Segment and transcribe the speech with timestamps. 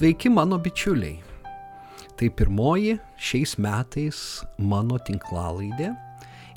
[0.00, 1.18] Sveiki mano bičiuliai.
[2.16, 4.20] Tai pirmoji šiais metais
[4.56, 5.90] mano tinklalaidė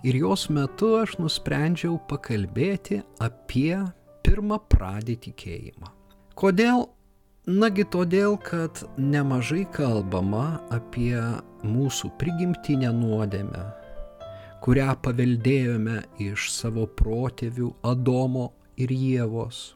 [0.07, 3.75] ir jos metu aš nusprendžiau pakalbėti apie
[4.23, 5.91] pirmą pradį tikėjimą.
[6.39, 6.87] Kodėl?
[7.59, 11.19] Nagi todėl, kad nemažai kalbama apie
[11.67, 13.65] mūsų prigimtinę nuodėmę,
[14.63, 15.99] kurią paveldėjome
[16.31, 19.73] iš savo protėvių Adomo ir Jėvos.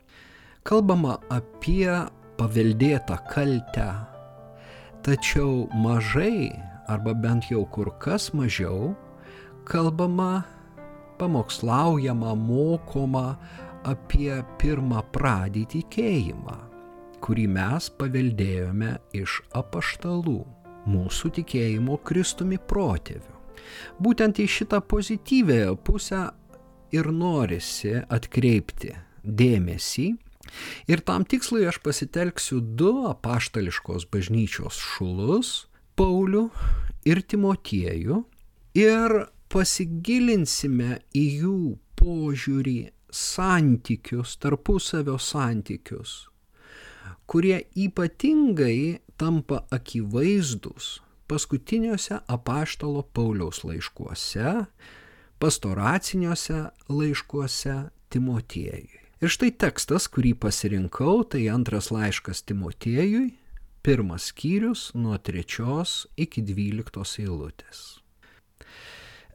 [0.63, 1.91] Kalbama apie
[2.37, 3.87] paveldėtą kaltę,
[5.05, 6.51] tačiau mažai,
[6.87, 8.93] arba bent jau kur kas mažiau,
[9.67, 10.45] kalbama,
[11.17, 13.37] pamokslaujama, mokoma
[13.87, 16.57] apie pirmą pradį tikėjimą,
[17.23, 20.39] kurį mes paveldėjome iš apaštalų,
[20.87, 23.33] mūsų tikėjimo Kristumi protėvių.
[23.99, 26.21] Būtent į šitą pozityvėją pusę
[26.95, 28.93] ir norisi atkreipti
[29.23, 30.07] dėmesį
[30.87, 35.67] Ir tam tikslui aš pasitelksiu du apaštališkos bažnyčios šulus-
[35.97, 36.49] Paulių
[37.05, 38.23] ir Timotiejų
[38.77, 39.15] ir
[39.49, 41.59] pasigilinsime į jų
[41.97, 46.27] požiūrį santykius, tarpusavio santykius,
[47.25, 54.53] kurie ypatingai tampa akivaizdus paskutiniuose apaštalo Pauliaus laiškuose,
[55.39, 57.75] pastoraciniuose laiškuose
[58.09, 58.96] Timotiejui.
[59.17, 63.31] Ir štai tekstas, kurį pasirinkau, tai antras laiškas Timotiejui,
[63.81, 67.79] pirmas skyrius nuo trečios iki dvyliktos eilutės.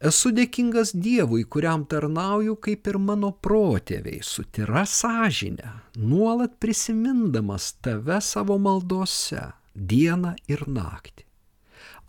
[0.03, 8.21] Esu dėkingas Dievui, kuriam tarnauju kaip ir mano protėviai, su tyra sąžinė, nuolat prisimindamas tave
[8.23, 11.27] savo maldose, dieną ir naktį.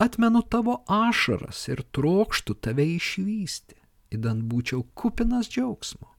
[0.02, 3.82] Atmenu tavo ašaras ir trokštų tave išvysti,
[4.14, 6.13] įdant būčiau kupinas džiaugsmo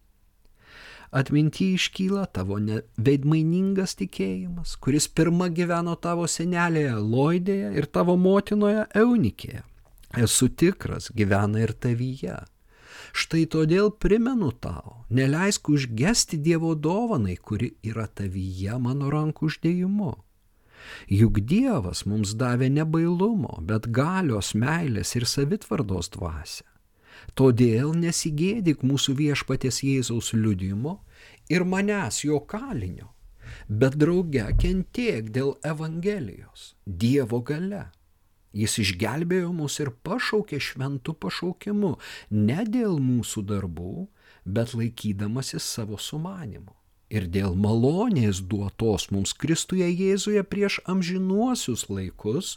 [1.10, 2.58] atminti iškyla tavo
[2.97, 9.62] veidmainingas tikėjimas, kuris pirmą gyveno tavo senelėje Loidėje ir tavo motinoje Eunikėje.
[10.15, 12.37] Esu tikras, gyvena ir tavyje.
[13.15, 20.15] Štai todėl primenu tau, neleisk užgesti Dievo dovanai, kuri yra tavyje mano rankų uždėjimu.
[21.09, 26.73] Juk Dievas mums davė ne bailumo, bet galios, meilės ir savitvardos dvasę.
[27.38, 30.98] Todėl nesigėdik mūsų viešpatės Jėzaus liudimo
[31.48, 33.10] ir manęs jo kalinio,
[33.68, 37.88] bet drauge kentiek dėl Evangelijos, Dievo gale.
[38.54, 41.96] Jis išgelbėjo mus ir pašaukė šventų pašaukimu,
[42.30, 44.06] ne dėl mūsų darbų,
[44.46, 46.76] bet laikydamasis savo sumanimu
[47.14, 52.56] ir dėl malonės duotos mums Kristuje Jėzuje prieš amžinuosius laikus,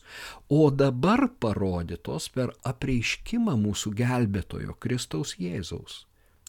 [0.49, 6.05] o dabar parodytos per apreiškimą mūsų gelbėtojo Kristaus Jėzaus,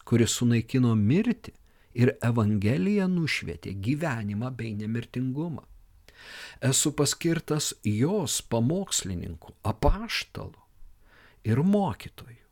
[0.08, 1.54] kuris sunaikino mirtį
[1.98, 5.66] ir Evangelija nušvietė gyvenimą bei nemirtingumą.
[6.64, 10.58] Esu paskirtas jos pamokslininku, apaštalu
[11.46, 12.47] ir mokytoju.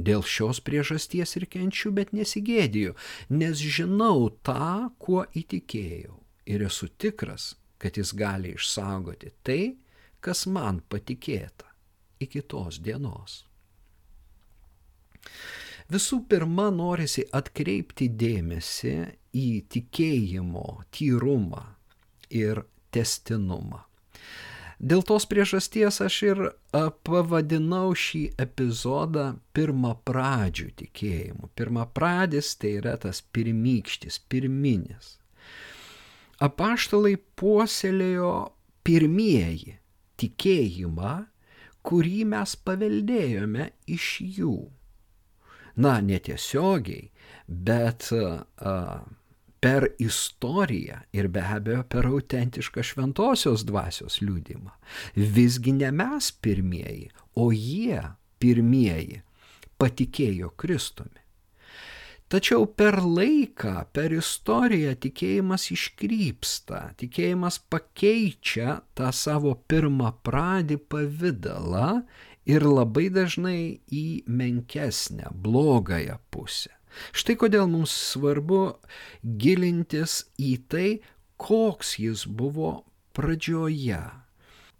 [0.00, 2.94] Dėl šios priežasties ir kenčiu, bet nesigėdiju,
[3.36, 6.16] nes žinau tą, kuo įtikėjau
[6.50, 9.62] ir esu tikras, kad jis gali išsaugoti tai,
[10.24, 11.68] kas man patikėta
[12.20, 13.44] iki tos dienos.
[15.90, 18.94] Visų pirma, norisi atkreipti dėmesį
[19.36, 21.64] į tikėjimo tyrumą
[22.30, 22.62] ir
[22.94, 23.82] testinumą.
[24.80, 26.38] Dėl tos priežasties aš ir
[27.04, 31.50] pavadinau šį epizodą pirmą pradžių tikėjimu.
[31.52, 35.18] Pirmą pradis tai yra tas pirmykštis, pirminis.
[36.40, 38.32] Apaštalai puoselėjo
[38.88, 39.76] pirmieji
[40.20, 41.14] tikėjimą,
[41.84, 44.06] kurį mes paveldėjome iš
[44.40, 44.56] jų.
[45.80, 47.10] Na, netiesiogiai,
[47.48, 48.74] bet a,
[49.60, 54.72] per istoriją ir be abejo per autentišką šventosios dvasios liūdimą.
[55.16, 58.00] Visgi ne mes pirmieji, o jie
[58.40, 59.20] pirmieji
[59.80, 61.20] patikėjo Kristumi.
[62.30, 71.88] Tačiau per laiką, per istoriją tikėjimas iškrypsta, tikėjimas pakeičia tą savo pirmą pradį pavydalą
[72.46, 76.70] ir labai dažnai į menkesnę, blogąją pusę.
[77.16, 78.62] Štai kodėl mums svarbu
[79.22, 80.88] gilintis į tai,
[81.40, 82.80] koks jis buvo
[83.16, 84.02] pradžioje.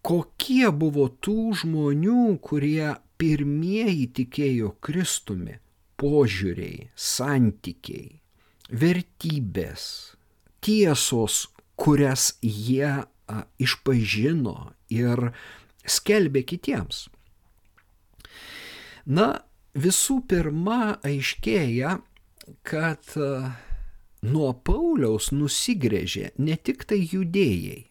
[0.01, 5.59] Kokie buvo tų žmonių, kurie pirmieji tikėjo Kristumi-
[6.01, 8.21] požiūriai, santykiai,
[8.71, 10.17] vertybės,
[10.65, 15.33] tiesos, kurias jie a, išpažino ir
[15.85, 17.09] skelbė kitiems.
[19.07, 19.43] Na,
[19.75, 21.99] visų pirma aiškėja,
[22.67, 23.31] kad e,
[24.27, 27.87] nuo Pauliaus nusigrėžė ne tik tai judėjai.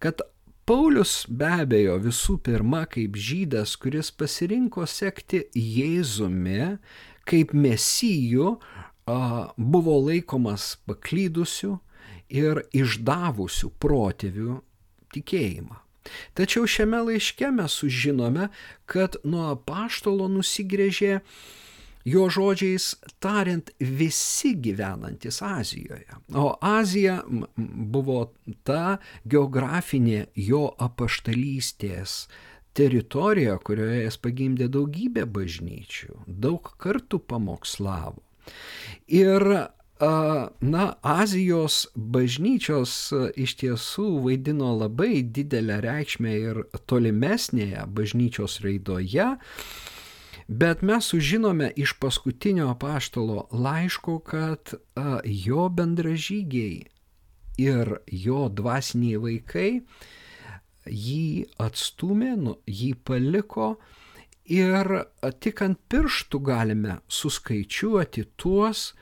[0.00, 0.22] kad
[0.64, 6.78] Paulius be abejo visų pirma kaip žydas, kuris pasirinko sekti Jėzumi
[7.26, 8.54] kaip mesijų,
[9.56, 11.78] buvo laikomas paklydusiu
[12.30, 14.60] ir išdavusiu protėvių
[15.14, 15.78] tikėjimą.
[16.38, 18.50] Tačiau šiame laiške mes sužinome,
[18.90, 21.20] kad nuo paštolo nusigrėžė
[22.04, 26.08] jo žodžiais tariant visi gyvenantis Azijoje.
[26.34, 27.20] O Azija
[27.56, 28.32] buvo
[28.64, 28.98] ta
[29.28, 32.22] geografinė jo apaštalystės
[32.76, 38.22] teritorija, kurioje jis pagimdė daugybę bažnyčių, daug kartų pamokslavo.
[39.10, 39.44] Ir
[40.60, 42.92] na, Azijos bažnyčios
[43.36, 49.34] iš tiesų vaidino labai didelę reikšmę ir tolimesnėje bažnyčios raidoje,
[50.48, 54.74] bet mes sužinome iš paskutinio paštalo laiško, kad
[55.24, 56.80] jo bendražygiai
[57.60, 59.70] ir jo dvasiniai vaikai
[60.88, 61.24] jį
[61.60, 63.74] atstumė, nu, jį paliko,
[64.50, 64.88] Ir
[65.38, 68.96] tik ant pirštų galime suskaičiuoti tuos,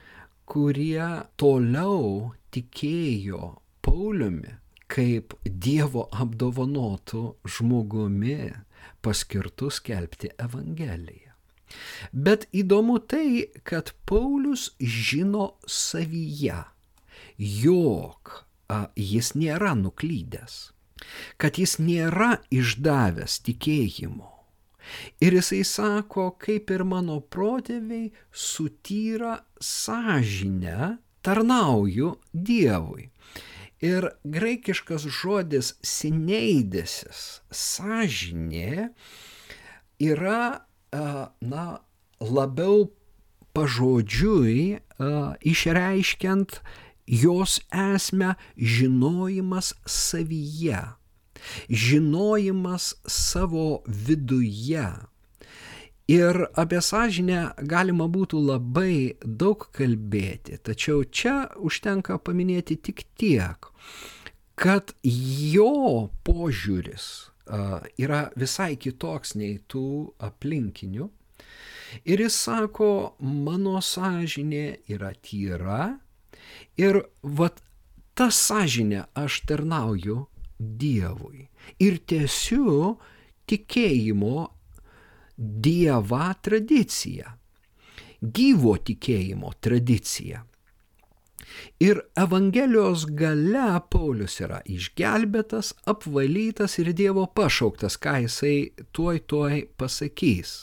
[0.49, 1.05] kurie
[1.37, 3.53] toliau tikėjo
[3.85, 4.55] Pauliumi
[4.89, 8.39] kaip Dievo apdovanotų žmogumi
[9.05, 11.35] paskirtų skelbti Evangeliją.
[12.13, 16.63] Bet įdomu tai, kad Paulius žino savyje,
[17.37, 18.33] jog
[18.73, 20.57] a, jis nėra nuklydęs,
[21.37, 24.38] kad jis nėra išdavęs tikėjimo
[25.21, 33.11] Ir jisai sako, kaip ir mano protėviai sutyra sąžinę, tarnauju Dievui.
[33.85, 38.89] Ir graikiškas žodis sineidesis, sąžinė,
[40.03, 41.67] yra, na,
[42.19, 42.89] labiau
[43.55, 44.81] pažodžiui
[45.47, 46.59] išreiškiant
[47.07, 50.83] jos esmę žinojimas savyje
[51.69, 54.89] žinojimas savo viduje.
[56.09, 63.69] Ir apie sąžinę galima būtų labai daug kalbėti, tačiau čia užtenka paminėti tik tiek,
[64.57, 67.29] kad jo požiūris
[68.01, 71.11] yra visai kitoks nei tų aplinkinių.
[72.09, 75.99] Ir jis sako, mano sąžinė yra tyra
[76.81, 77.61] ir vat
[78.17, 80.27] tą sąžinę aš tarnauju
[80.59, 81.47] Dievui
[81.85, 82.97] ir tęsiu
[83.49, 84.47] tikėjimo
[85.39, 87.31] Dievą tradiciją,
[88.21, 90.41] gyvo tikėjimo tradiciją.
[91.81, 98.57] Ir Evangelijos gale Paulius yra išgelbėtas, apvalytas ir Dievo pašauktas, ką jisai
[98.93, 100.57] tuoj tuoj pasakys.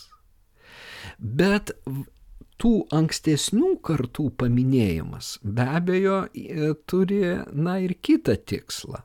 [1.19, 1.71] Bet
[2.61, 6.19] tų ankstesnių kartų paminėjimas be abejo
[6.89, 7.21] turi,
[7.51, 9.03] na ir kitą tikslą.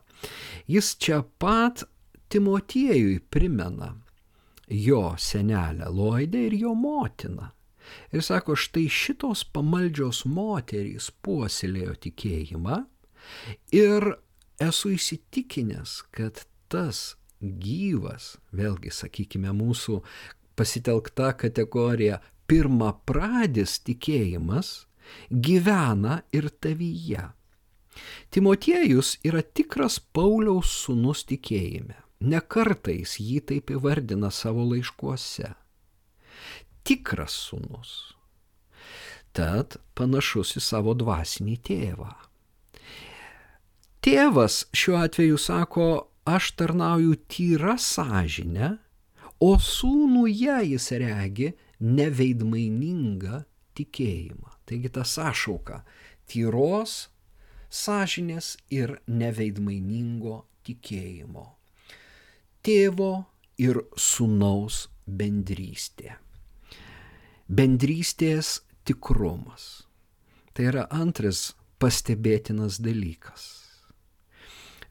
[0.71, 1.83] Jis čia pat
[2.31, 3.91] Timotiejui primena
[4.71, 7.49] jo senelę Loidę ir jo motiną.
[8.13, 12.77] Ir sako, štai šitos pamaldžios moterys puoselėjo tikėjimą
[13.75, 14.05] ir
[14.61, 19.99] esu įsitikinęs, kad tas gyvas, vėlgi sakykime mūsų
[20.55, 24.85] pasitelkta kategorija, pirmą pradis tikėjimas
[25.31, 27.27] gyvena ir tavyje.
[28.31, 31.97] Timotiejus yra tikras Pauliaus sūnus tikėjime.
[32.21, 35.51] Nekartais jį taip įvardina savo laiškuose.
[36.87, 37.93] Tikras sūnus.
[39.35, 42.11] Tad panašus į savo dvasinį tėvą.
[44.01, 45.87] Tėvas šiuo atveju sako,
[46.25, 48.73] aš tarnauju tyra sąžinę,
[49.41, 51.51] o sūnuje jis regi
[51.81, 53.43] neveidmainingą
[53.77, 54.57] tikėjimą.
[54.65, 55.81] Taigi ta sąšauka
[56.29, 57.09] tyros
[57.71, 61.45] sąžinės ir neveidmainingo tikėjimo.
[62.61, 63.13] Tėvo
[63.57, 66.17] ir sunaus bendrystė.
[67.47, 69.87] Bendrystės tikrumas.
[70.53, 71.51] Tai yra antras
[71.81, 73.49] pastebėtinas dalykas.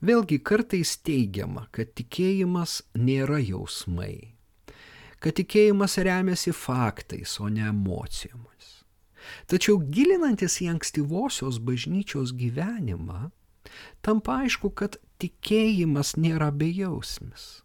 [0.01, 4.33] Vėlgi kartais teigiama, kad tikėjimas nėra jausmai,
[5.21, 8.80] kad tikėjimas remiasi faktais, o ne emocijomis.
[9.51, 13.31] Tačiau gilinantis į ankstyvosios bažnyčios gyvenimą,
[14.05, 17.63] tampa aišku, kad tikėjimas nėra bejausmis.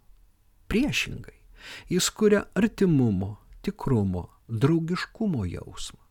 [0.71, 1.38] Priešingai,
[1.91, 3.35] jis kuria artimumo,
[3.65, 6.01] tikrumo, draugiškumo jausmą,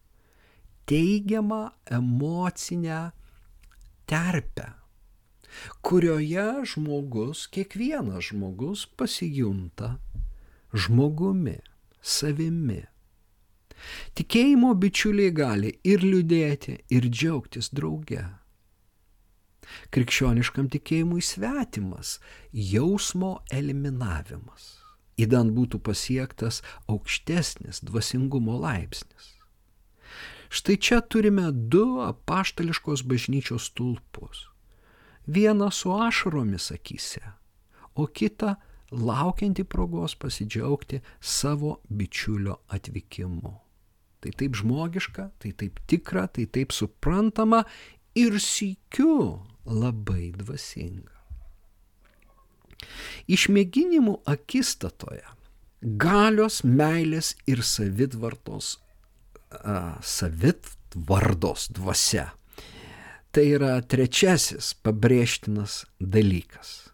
[0.88, 3.02] teigiamą emocinę
[4.06, 4.72] terpę,
[5.86, 9.94] kurioje žmogus, kiekvienas žmogus pasijunta
[10.74, 11.60] žmogumi,
[12.02, 12.82] savimi
[14.14, 18.22] Tikėjimo bičiuliai gali ir liūdėti, ir džiaugtis drauge.
[19.94, 22.18] Krikščioniškam tikėjimui svetimas
[22.52, 24.74] jausmo eliminavimas.
[25.20, 26.60] Įdant būtų pasiektas
[26.90, 29.30] aukštesnis dvasingumo laipsnis.
[30.54, 34.48] Štai čia turime du apaštališkos bažnyčios tulpus.
[35.26, 37.22] Vieną su ašaromis akise,
[37.94, 38.54] o kitą
[38.90, 43.63] laukianti progos pasidžiaugti savo bičiulio atvykimu.
[44.24, 47.64] Tai taip žmogiška, tai taip tikra, tai taip suprantama
[48.16, 51.12] ir sykiu labai dvasinga.
[53.28, 55.24] Išmėginimų akistatoje
[55.84, 58.78] galios, meilės ir savitvartos,
[59.60, 62.30] a, savitvardos dvasia.
[63.34, 66.88] Tai yra trečiasis pabrėžtinas dalykas.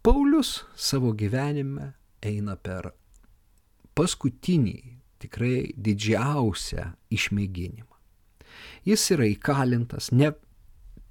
[0.00, 1.92] Paulius savo gyvenime
[2.24, 2.92] eina per
[3.98, 7.94] paskutinį, tikrai didžiausią išmėginimą.
[8.88, 10.32] Jis yra įkalintas ne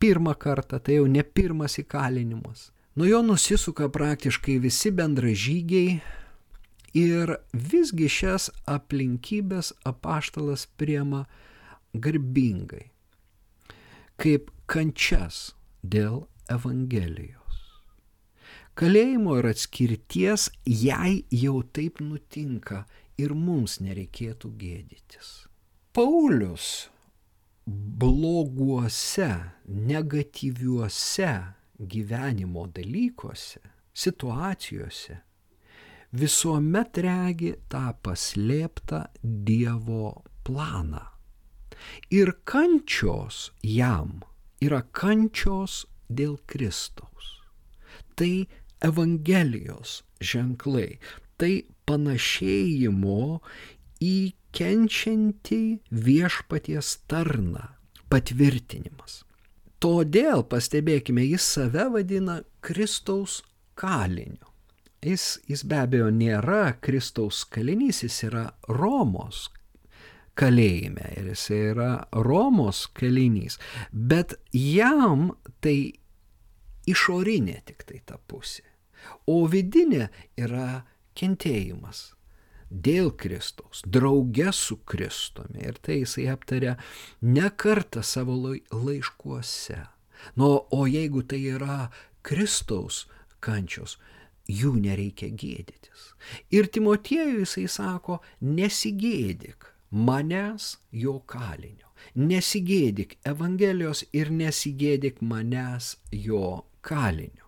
[0.01, 2.69] pirmą kartą, tai jau ne pirmas įkalinimas.
[2.97, 5.99] Nuo jo nusisuka praktiškai visi bendražygiai
[6.97, 11.25] ir visgi šias aplinkybės apaštalas priema
[11.93, 12.87] garbingai,
[14.17, 15.51] kaip kančias
[15.83, 17.47] dėl Evangelijos
[18.77, 22.83] kalėjimo ir atskirties, jei jau taip nutinka
[23.17, 25.47] ir mums nereikėtų gėdytis.
[25.93, 26.89] Paulius
[27.67, 29.31] bloguose,
[29.65, 31.31] negatyviuose
[31.77, 33.61] gyvenimo dalykuose,
[33.97, 35.17] situacijose
[36.15, 41.03] visuomet regi tą paslėptą Dievo planą.
[42.09, 44.21] Ir kančios jam
[44.63, 47.33] yra kančios dėl Kristaus.
[48.15, 48.47] Tai
[48.81, 50.97] Evangelijos ženklai.
[51.37, 51.53] Tai
[51.87, 53.39] panašėjimo
[54.03, 54.17] į
[54.57, 57.65] kenčiantį viešpaties tarną
[58.11, 59.23] patvirtinimas.
[59.83, 63.41] Todėl, pastebėkime, jis save vadina Kristaus
[63.77, 64.47] kaliniu.
[65.05, 69.45] Jis, jis be abejo nėra Kristaus kalinys, jis yra Romos
[70.37, 71.91] kalėjime ir jis yra
[72.25, 73.57] Romos kalinys,
[73.91, 75.31] bet jam
[75.63, 75.93] tai
[76.87, 78.65] išorinė tik tai ta pusė.
[79.29, 80.07] O vidinė
[80.39, 80.83] yra
[81.17, 82.11] kentėjimas
[82.69, 85.63] dėl Kristaus, drauge su Kristumi.
[85.67, 86.75] Ir tai jisai aptarė
[87.21, 89.79] ne kartą savo laiškuose.
[90.35, 91.87] Nu, o jeigu tai yra
[92.25, 93.05] Kristaus
[93.39, 93.97] kančios,
[94.47, 96.11] jų nereikia gėdytis.
[96.51, 101.85] Ir Timotiejui jisai sako, nesigėdik manęs jo kalinio.
[102.17, 107.46] Nesigėdik Evangelijos ir nesigėdik manęs jo kalinio.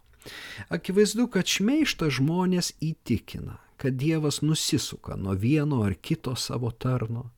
[0.69, 7.29] Akivaizdu, kad šmeišta žmonės įtikina, kad Dievas nusisuka nuo vieno ar kito savo tarno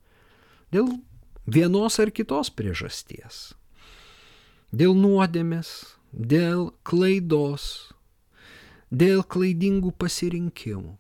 [0.72, 0.88] dėl
[1.46, 3.52] vienos ar kitos priežasties.
[4.72, 7.92] Dėl nuodėmės, dėl klaidos,
[8.92, 10.96] dėl klaidingų pasirinkimų.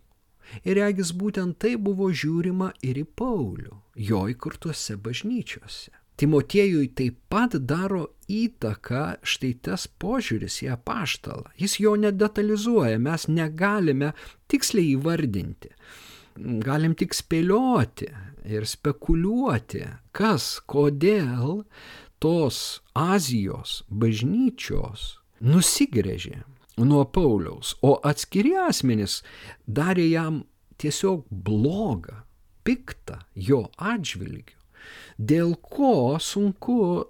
[0.67, 6.00] Ir regis būtent tai buvo žiūrima ir į Paulių, jo įkurtuose bažnyčiose.
[6.19, 11.49] Timotiejui taip pat daro įtaką štai tas požiūris į apaštalą.
[11.59, 14.11] Jis jo nedetalizuoja, mes negalime
[14.51, 15.71] tiksliai įvardinti.
[16.63, 18.11] Galim tik spėlioti
[18.47, 19.83] ir spekuliuoti,
[20.15, 21.65] kas, kodėl
[22.21, 26.41] tos Azijos bažnyčios nusigrėžė
[26.81, 29.19] nuo Pauliaus, o atskiri asmenys
[29.67, 30.41] darė jam
[30.81, 32.23] tiesiog blogą,
[32.65, 34.60] piktą jo atžvilgiu
[35.17, 37.05] dėl ko sunku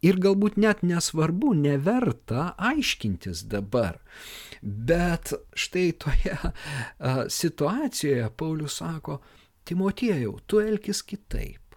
[0.00, 4.00] ir galbūt net nesvarbu, neverta aiškintis dabar.
[4.62, 6.36] Bet štai toje
[7.40, 9.20] situacijoje Paulius sako,
[9.64, 11.76] Timotiejau, tu elkis kitaip.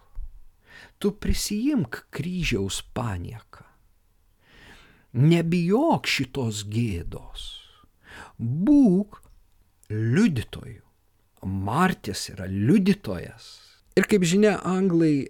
[0.98, 3.66] Tu prisijimk kryžiaus panieką.
[5.14, 7.44] Nebijok šitos gėdos.
[8.40, 9.20] Būk
[9.92, 10.80] liudytoju.
[11.44, 15.28] Martis yra liudytojas Ir kaip žinia, anglai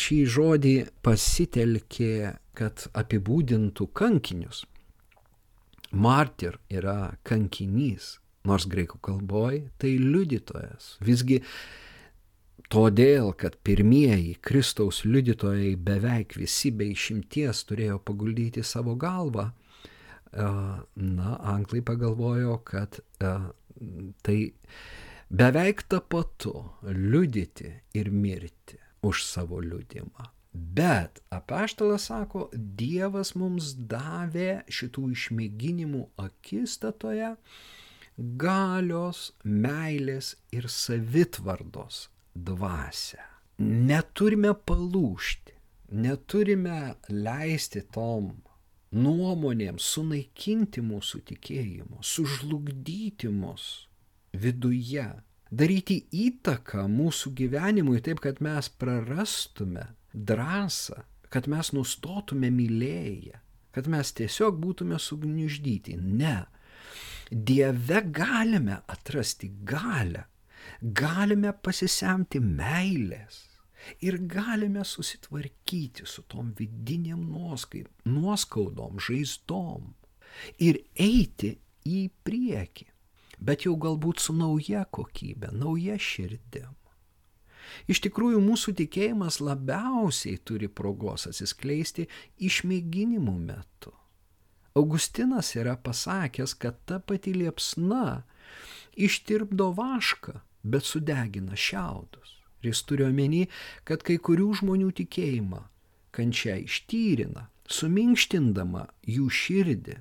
[0.00, 4.62] šį žodį pasitelkė, kad apibūdintų kankinius.
[5.92, 8.14] Martir yra kankinys,
[8.48, 10.94] nors graikų kalboje tai liudytojas.
[11.04, 11.42] Visgi
[12.72, 19.50] todėl, kad pirmieji Kristaus liudytojai beveik visi be išimties turėjo paguldyti savo galvą,
[20.32, 22.96] na, anglai pagalvojo, kad
[24.24, 24.38] tai
[25.30, 30.30] beveik tapatu liudyti ir mirti už savo liudimą.
[30.52, 37.34] Bet apaštalas sako, Dievas mums davė šitų išmėginimų akistatoje
[38.16, 43.20] galios, meilės ir savitvardos dvasę.
[43.58, 45.52] Neturime palūšti,
[45.92, 48.32] neturime leisti tom
[48.96, 53.86] nuomonėms sunaikinti mūsų tikėjimo, sužlugdyti mus
[54.42, 55.06] viduje,
[55.50, 63.40] daryti įtaką mūsų gyvenimui taip, kad mes prarastume drąsą, kad mes nustotume mylėję,
[63.74, 65.98] kad mes tiesiog būtume sugniuždyti.
[66.00, 66.46] Ne.
[67.30, 70.24] Dieve galime atrasti galę,
[70.80, 73.42] galime pasisemti meilės.
[74.02, 79.92] Ir galime susitvarkyti su tom vidiniam nuoskaudom, žaizdom.
[80.58, 81.52] Ir eiti
[81.86, 82.86] į priekį,
[83.38, 86.74] bet jau galbūt su nauja kokybė, nauja širdim.
[87.90, 92.06] Iš tikrųjų, mūsų tikėjimas labiausiai turi progos atsiskleisti
[92.38, 93.92] išmėginimų metu.
[94.76, 98.22] Augustinas yra pasakęs, kad ta pati liepsna
[98.96, 102.36] ištirpdo vašką, bet sudegina šiaudus.
[102.62, 103.46] Ir jis turi omeny,
[103.84, 105.62] kad kai kurių žmonių tikėjimą
[106.16, 109.96] kančia ištyrina, suminkštindama jų širdį,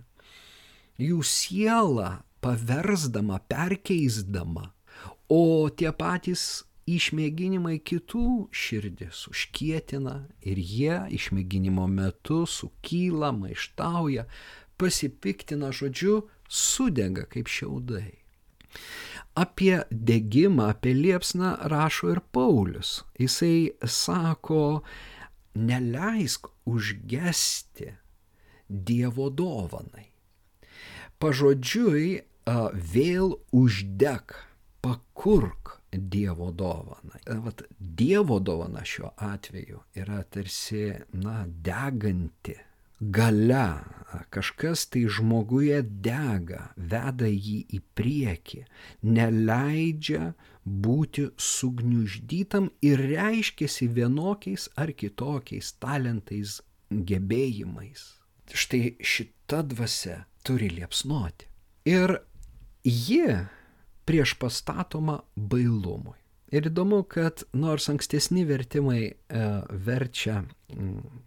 [1.02, 2.12] jų sielą
[2.46, 4.70] paversdama, perkeisdama,
[5.34, 10.14] o tie patys išmėginimai kitų širdis užkietina
[10.46, 14.28] ir jie išmėginimo metu sukyla, maištauja,
[14.78, 18.12] pasipiktina, žodžiu, sudega kaip šiaudai.
[19.36, 23.02] Apie degimą, apie liepsną rašo ir Paulius.
[23.20, 24.84] Jisai sako,
[25.56, 27.96] neleisk užgesti
[28.70, 30.08] Dievo dovanai.
[31.22, 34.36] Pažodžiui, vėl uždeg,
[34.82, 37.18] pakurk Dievo dovaną.
[37.46, 42.58] Vat Dievo dovana šiuo atveju yra tarsi, na, deganti
[43.00, 43.84] gale,
[44.30, 48.62] kažkas tai žmoguje dega, veda jį į priekį,
[49.04, 50.34] neleidžia
[50.66, 58.06] būti sugniuždytam ir reiškiasi vienokiais ar kitokiais talentais, gebėjimais.
[58.54, 61.50] Štai šita dvasia turi liepsnoti.
[61.90, 62.20] Ir
[62.86, 63.26] ji
[64.06, 66.18] prieš pastatoma bailumui.
[66.54, 69.16] Ir įdomu, kad nors ankstesni vertimai e,
[69.70, 71.24] verčia mm,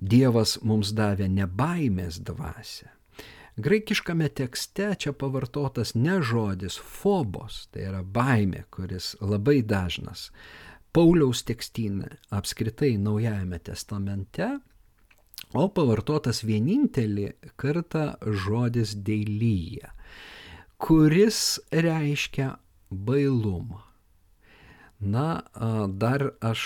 [0.00, 2.90] Dievas mums davė ne baimės dvasę.
[3.56, 10.28] Graikiškame tekste čia pavartotas ne žodis fobos, tai yra baimė, kuris labai dažnas.
[10.92, 14.50] Pauliaus tekstynė apskritai Naujajame testamente,
[15.56, 18.04] o pavartotas vienintelį kartą
[18.44, 19.88] žodis deilyje,
[20.78, 22.56] kuris reiškia
[22.90, 23.82] bailumą.
[24.98, 25.42] Na,
[25.88, 26.62] dar aš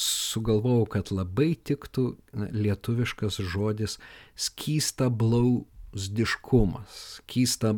[0.00, 3.98] sugalvojau, kad labai tiktų lietuviškas žodis
[4.40, 7.74] skysta blausdiškumas, skysta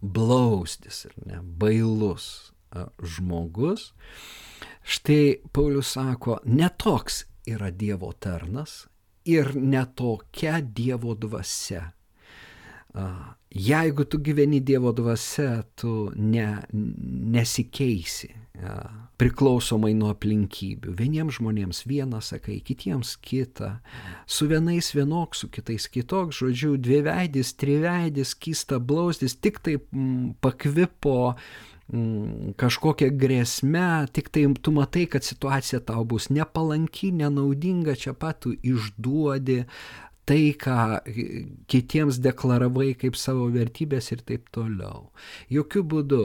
[0.00, 2.54] blausdis, ne, bailus
[3.02, 3.90] žmogus.
[4.80, 8.86] Štai Paulius sako, netoks yra Dievo tarnas
[9.28, 11.90] ir netokia Dievo dvasia.
[13.50, 16.52] Jeigu tu gyveni Dievo dvasia, tu ne,
[17.34, 18.30] nesikeisi
[19.20, 20.94] priklausomai nuo aplinkybių.
[20.96, 23.74] Vieniems žmonėms vieną sakai, kitiems kitą,
[24.28, 31.34] su vienais vienoks, su kitais kitoks, žodžiu, dviveidis, triveidis, kysta blausdis, tik taip m, pakvipo
[31.92, 38.40] m, kažkokia grėsme, tik tai tu matai, kad situacija tau bus nepalanki, nenaudinga, čia pat
[38.46, 39.66] tu išduodi
[40.30, 41.02] tai, ką
[41.70, 45.08] kitiems deklaravai kaip savo vertybės ir taip toliau.
[45.50, 46.24] Jokių būdų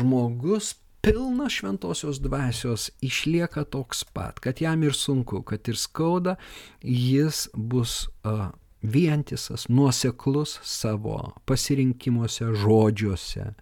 [0.00, 0.74] žmogus
[1.06, 6.34] pilnas šventosios dvasios išlieka toks pat, kad jam ir sunku, kad ir skauda,
[6.82, 8.48] jis bus uh,
[8.82, 13.52] vientisas, nuoseklus savo pasirinkimuose, žodžiuose,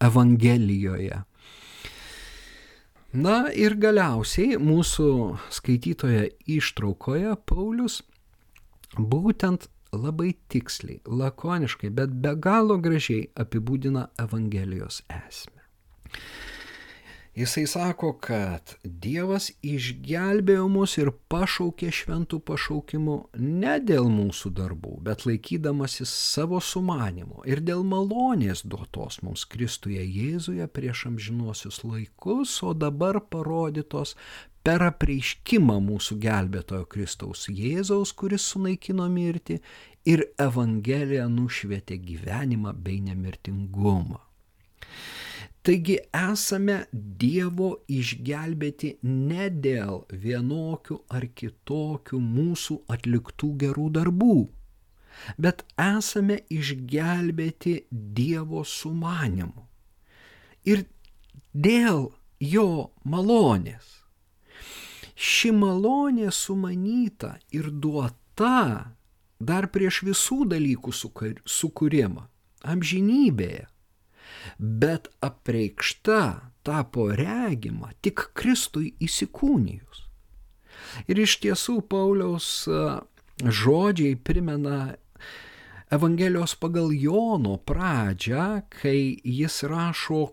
[0.00, 1.22] Evangelijoje.
[3.16, 5.08] Na ir galiausiai mūsų
[5.56, 8.02] skaitytoje ištraukoje Paulius
[8.94, 15.62] būtent labai tiksliai, lakoniškai, bet be galo gražiai apibūdina Evangelijos esmę.
[17.36, 25.26] Jisai sako, kad Dievas išgelbėjo mus ir pašaukė šventų pašaukimų ne dėl mūsų darbų, bet
[25.28, 33.20] laikydamasis savo sumanimo ir dėl malonės duotos mums Kristuje Jėzuje prieš amžinuosius laikus, o dabar
[33.20, 34.16] parodytos
[34.64, 39.60] per apreiškimą mūsų gelbėtojo Kristaus Jėzaus, kuris sunaikino mirtį
[40.08, 44.24] ir Evangeliją nušvietė gyvenimą bei nemirtingumą.
[45.66, 54.36] Taigi esame Dievo išgelbėti ne dėl vienokių ar kitokių mūsų atliktų gerų darbų,
[55.42, 59.66] bet esame išgelbėti Dievo sumanimu.
[60.70, 60.86] Ir
[61.50, 62.70] dėl jo
[63.02, 63.90] malonės.
[65.16, 68.92] Ši malonė sumanyta ir duota
[69.40, 72.28] dar prieš visų dalykų sukūrimą,
[72.62, 73.66] amžinybėje,
[74.58, 80.06] bet apreikšta tapo regima tik Kristui įsikūnijus.
[81.06, 82.66] Ir iš tiesų Pauliaus
[83.42, 84.96] žodžiai primena
[85.90, 90.32] Evangelijos pagal Jono pradžią, kai jis rašo,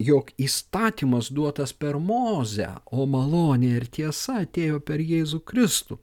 [0.00, 5.98] jog įstatymas duotas per Mozę, o malonė ir tiesa atėjo per Jėzų Kristų.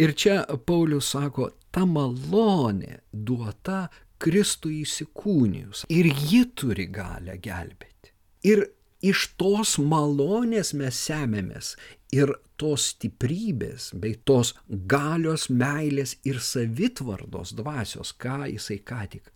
[0.00, 8.12] Ir čia Paulius sako, ta malonė duota Kristui įsikūnijus ir ji turi galę gelbėti.
[8.46, 8.64] Ir
[9.04, 11.76] iš tos malonės mes semėmės
[12.14, 19.30] ir tos stiprybės bei tos galios, meilės ir savitvardos dvasios, ką jisai ką tik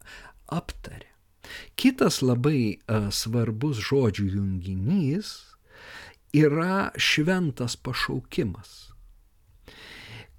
[0.50, 1.08] aptarė.
[1.78, 5.32] Kitas labai uh, svarbus žodžių junginys
[6.34, 8.92] yra šventas pašaukimas.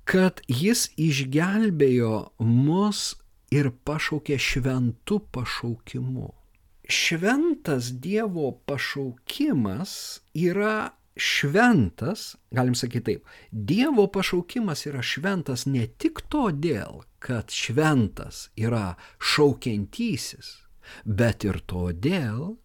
[0.03, 3.13] Kad jis išgelbėjo mus
[3.53, 6.31] ir pašaukė šventu pašaukimu.
[6.89, 9.93] Šventas Dievo pašaukimas
[10.35, 18.95] yra šventas, galim sakyti taip, Dievo pašaukimas yra šventas ne tik todėl, kad šventas yra
[19.21, 20.57] šaukiantysis,
[21.05, 22.57] bet ir todėl,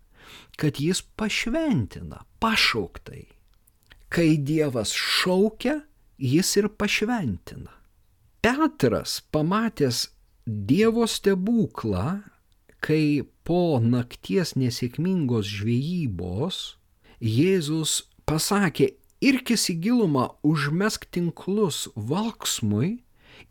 [0.58, 3.26] kad jis pašventina pašauktai.
[4.08, 5.82] Kai Dievas šaukia,
[6.18, 7.74] jis ir pašventina.
[8.42, 10.06] Petras pamatęs
[10.48, 12.22] Dievo stebuklą,
[12.80, 16.60] kai po nakties nesėkmingos žvejybos
[17.20, 23.02] Jėzus pasakė, irkis į gilumą, užmesk tinklus valksmui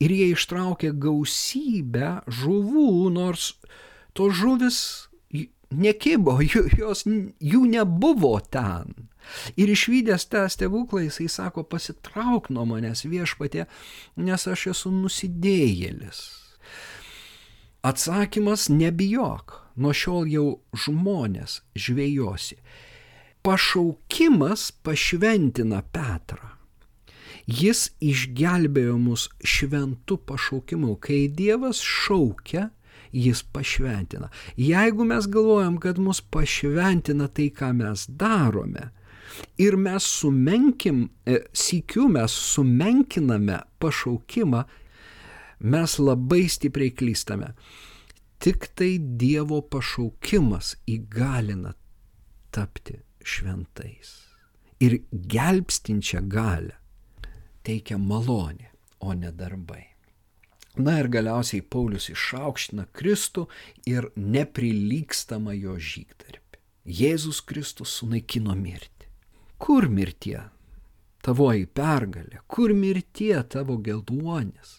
[0.02, 3.52] ir jie ištraukė gausybę žuvų, nors
[4.18, 4.80] to žuvis
[5.70, 6.40] nekibo,
[6.82, 8.96] jos, jų nebuvo ten.
[9.54, 13.70] Ir išvykęs tą stebuklą jisai sako, pasitrauk nuo manęs viešpatė,
[14.18, 16.47] nes aš esu nusidėjėlis.
[17.86, 22.58] Atsakymas nebijok, nuo šiol jau žmonės žvėjosi
[23.48, 26.50] pašaukimas pašventina Petrą.
[27.48, 30.98] Jis išgelbėjo mus šventų pašaukimu.
[31.00, 32.66] Kai Dievas šaukia,
[33.16, 34.28] jis pašventina.
[34.60, 38.90] Jeigu mes galvojam, kad mus pašventina tai, ką mes darome,
[39.56, 44.66] ir mes sumenkim, e, sikiu mes sumenkiname pašaukimą,
[45.60, 47.54] mes labai stipriai klystame.
[48.40, 51.74] Tik tai Dievo pašaukimas įgalina
[52.54, 54.14] tapti šventais.
[54.80, 56.78] Ir gelbstinčią galę
[57.66, 58.70] teikia malonė,
[59.04, 59.84] o ne darbai.
[60.78, 63.48] Na ir galiausiai Paulius išaukština Kristų
[63.90, 66.62] ir neprilykstamą jo žygdarbį.
[66.88, 69.10] Jėzus Kristus sunaikino mirtį.
[69.58, 70.40] Kur mirtie?
[71.26, 74.78] Tavoji pergalė, kur mirtie tavo gelduonis?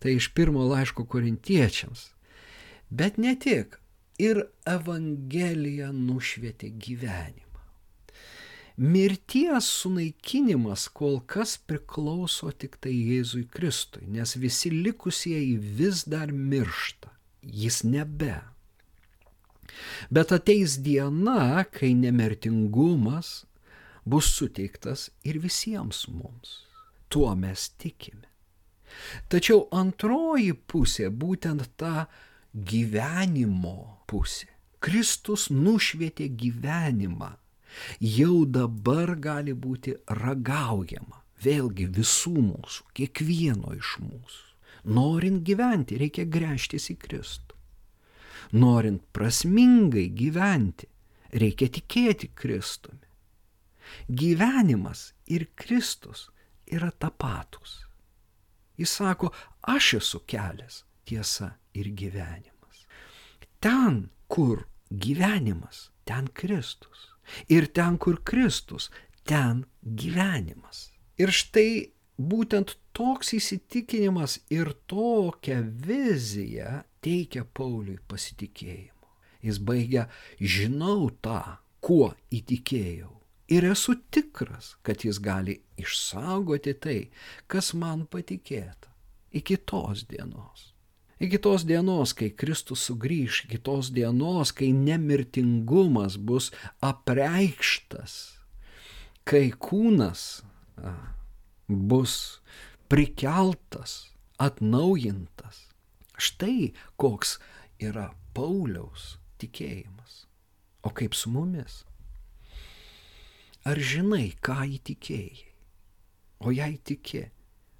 [0.00, 2.08] Tai iš pirmo laiško korintiečiams.
[2.90, 3.76] Bet ne tik,
[4.20, 7.46] ir Evangelija nušvietė gyvenimą.
[8.80, 17.12] Mirties sunaikinimas kol kas priklauso tik tai Jėzui Kristui, nes visi likusieji vis dar miršta.
[17.42, 18.38] Jis nebe.
[20.12, 23.44] Bet ateis diena, kai nemirtingumas
[24.04, 26.60] bus suteiktas ir visiems mums.
[27.12, 28.29] Tuo mes tikime.
[29.30, 32.06] Tačiau antroji pusė, būtent ta
[32.54, 34.48] gyvenimo pusė.
[34.80, 37.34] Kristus nušvietė gyvenimą
[38.00, 41.18] jau dabar gali būti ragaujama.
[41.40, 44.46] Vėlgi visų mūsų, kiekvieno iš mūsų.
[44.96, 47.56] Norint gyventi, reikia gręžtis į Kristų.
[48.60, 50.88] Norint prasmingai gyventi,
[51.32, 53.06] reikia tikėti Kristumi.
[54.08, 56.28] Gyvenimas ir Kristus
[56.66, 57.89] yra tapatus.
[58.80, 59.28] Jis sako,
[59.68, 62.86] aš esu kelias, tiesa ir gyvenimas.
[63.60, 67.10] Ten, kur gyvenimas, ten Kristus.
[67.48, 68.88] Ir ten, kur Kristus,
[69.28, 70.88] ten gyvenimas.
[71.20, 79.12] Ir štai būtent toks įsitikinimas ir tokia vizija teikia Pauliui pasitikėjimo.
[79.44, 80.08] Jis baigia,
[80.40, 83.19] žinau tą, kuo įtikėjau.
[83.50, 86.98] Ir esu tikras, kad jis gali išsaugoti tai,
[87.50, 88.92] kas man patikėta
[89.34, 90.70] iki tos dienos.
[91.20, 96.48] Iki tos dienos, kai Kristus sugrįž, iki tos dienos, kai nemirtingumas bus
[96.80, 98.14] apreikštas,
[99.28, 100.22] kai kūnas
[101.68, 102.14] bus
[102.88, 105.66] prikeltas, atnaujintas.
[106.16, 107.36] Štai koks
[107.82, 110.24] yra Pauliaus tikėjimas.
[110.80, 111.82] O kaip su mumis?
[113.68, 115.48] Ar žinai, ką įtikėjai?
[116.40, 117.26] O jei tiki,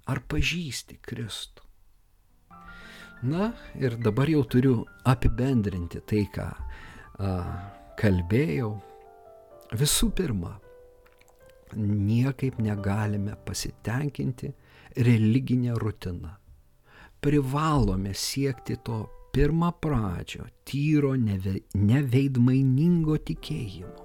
[0.05, 1.65] ar pažįsti Kristų.
[3.25, 6.57] Na ir dabar jau turiu apibendrinti tai, ką a,
[7.97, 8.71] kalbėjau.
[9.77, 10.53] Visų pirma,
[11.77, 14.53] niekaip negalime pasitenkinti
[14.97, 16.31] religinę rutiną.
[17.21, 23.95] Privalome siekti to pirmą pradžio, tyro, neveidmainingo tikėjimo.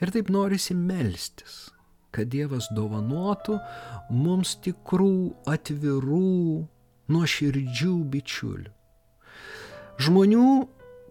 [0.00, 1.68] Ir taip norisi melstis,
[2.14, 3.58] kad Dievas dovanotų
[4.10, 5.14] mums tikrų,
[5.50, 6.66] atvirų,
[7.10, 8.72] nuoširdžių bičiulių.
[10.00, 10.50] Žmonių,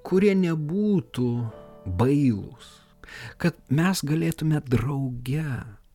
[0.08, 1.30] kurie nebūtų
[2.00, 2.70] bailūs,
[3.38, 5.46] kad mes galėtume drauge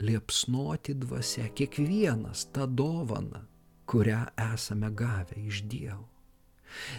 [0.04, 3.42] liepsnoti dvasia, kiekvienas tą dovaną,
[3.90, 6.06] kurią esame gavę iš Dievo.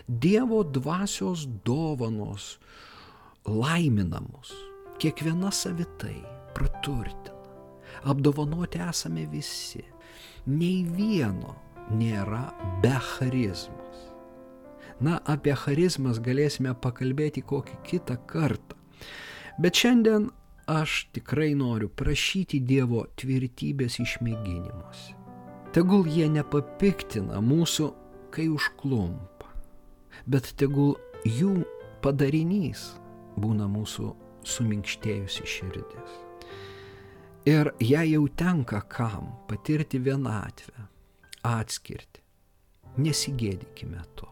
[0.08, 2.58] Dievo dvasios dovanos
[3.46, 4.54] laiminamus,
[5.00, 6.22] kiekviena savitai
[6.56, 7.34] praturtina.
[8.04, 9.84] Apdovanoti esame visi.
[10.46, 11.56] Nei vieno
[11.90, 12.44] nėra
[12.84, 14.06] be charizmos.
[15.02, 18.78] Na, apie charizmas galėsime pakalbėti kokį kitą kartą.
[19.60, 20.30] Bet šiandien
[20.72, 25.16] aš tikrai noriu prašyti Dievo tvirtybės išmėginimuose.
[25.76, 27.90] Tegul jie nepapiktina mūsų,
[28.32, 29.50] kai užklumpa,
[30.26, 30.96] bet tegul
[31.28, 31.66] jų
[32.04, 32.94] padarinys
[33.36, 34.14] būna mūsų
[34.46, 36.22] suminkštėjusi širdis.
[37.46, 40.88] Ir jei jau tenka kam patirti vienatvę,
[41.46, 42.24] atskirti,
[42.98, 44.30] nesigėdykime to.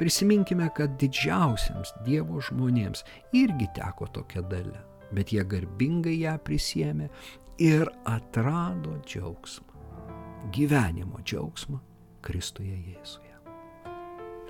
[0.00, 3.04] Prisiminkime, kad didžiausiams Dievo žmonėms
[3.38, 4.80] irgi teko tokia dalė,
[5.14, 7.06] bet jie garbingai ją prisėmė
[7.62, 9.68] ir atrado džiaugsmą.
[10.50, 11.78] Gyvenimo džiaugsmą
[12.26, 13.36] Kristuje Jėzuje.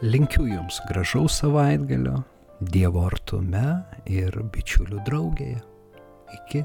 [0.03, 2.23] Linkiu Jums gražaus savaitgalio,
[2.63, 3.63] Dievo artume
[4.07, 5.59] ir bičiulių draugėje.
[6.37, 6.61] Iki